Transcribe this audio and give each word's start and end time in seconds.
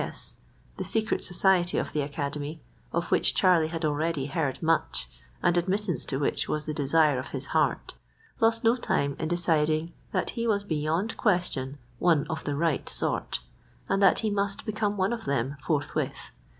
S."—the 0.03 0.83
secret 0.83 1.23
society 1.23 1.77
of 1.77 1.93
the 1.93 2.01
academy, 2.01 2.59
of 2.91 3.11
which 3.11 3.35
Charlie 3.35 3.67
had 3.67 3.85
already 3.85 4.25
heard 4.25 4.59
much, 4.59 5.07
and 5.43 5.55
admittance 5.55 6.05
to 6.05 6.17
which 6.17 6.49
was 6.49 6.65
the 6.65 6.73
desire 6.73 7.19
of 7.19 7.27
his 7.27 7.45
heart—lost 7.53 8.63
no 8.63 8.75
time 8.75 9.15
in 9.19 9.27
deciding 9.27 9.93
that 10.11 10.31
he 10.31 10.47
was 10.47 10.63
beyond 10.63 11.15
question 11.17 11.77
one 11.99 12.25
of 12.31 12.45
the 12.45 12.55
right 12.55 12.89
sort, 12.89 13.41
and 13.87 14.01
that 14.01 14.17
he 14.25 14.31
must 14.31 14.65
become 14.65 14.97
one 14.97 15.13
of 15.13 15.25
them 15.25 15.55
forthwith. 15.61 16.31